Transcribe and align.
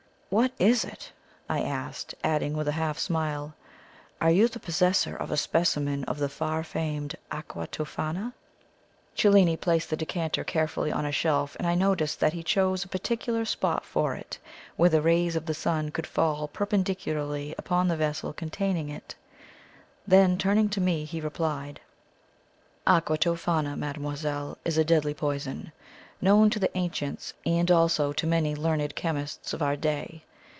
"What 0.37 0.53
is 0.59 0.85
it?" 0.85 1.11
I 1.49 1.59
asked; 1.59 2.15
adding 2.23 2.55
with 2.55 2.65
a 2.69 2.79
half 2.79 2.97
smile, 2.97 3.53
"Are 4.21 4.31
you 4.31 4.47
the 4.47 4.61
possessor 4.61 5.13
of 5.13 5.29
a 5.29 5.35
specimen 5.35 6.05
of 6.05 6.19
the 6.19 6.29
far 6.29 6.63
famed 6.63 7.17
Aqua 7.33 7.67
Tofana?" 7.67 8.31
Cellini 9.13 9.57
placed 9.57 9.89
the 9.89 9.97
decanter 9.97 10.45
carefully 10.45 10.89
on 10.89 11.05
a 11.05 11.11
shelf, 11.11 11.57
and 11.59 11.67
I 11.67 11.75
noticed 11.75 12.21
that 12.21 12.31
he 12.31 12.43
chose 12.43 12.85
a 12.85 12.87
particular 12.87 13.43
spot 13.43 13.83
for 13.83 14.15
it, 14.15 14.39
where 14.77 14.89
the 14.89 15.01
rays 15.01 15.35
of 15.35 15.47
the 15.47 15.53
sun 15.53 15.91
could 15.91 16.07
fall 16.07 16.47
perpendicularly 16.47 17.53
upon 17.57 17.89
the 17.89 17.97
vessel 17.97 18.31
containing 18.31 18.87
it. 18.87 19.15
Then 20.07 20.37
turning 20.37 20.69
to 20.69 20.79
me, 20.79 21.03
he 21.03 21.19
replied: 21.19 21.81
"Aqua 22.87 23.17
Tofana, 23.17 23.75
mademoiselle, 23.75 24.57
is 24.63 24.77
a 24.77 24.85
deadly 24.85 25.13
poison, 25.13 25.73
known 26.23 26.47
to 26.51 26.59
the 26.59 26.77
ancients 26.77 27.33
and 27.47 27.71
also 27.71 28.13
to 28.13 28.27
many 28.27 28.53
learned 28.55 28.95
chemists 28.95 29.53
of 29.53 29.61
our 29.63 29.75
day. 29.75 30.23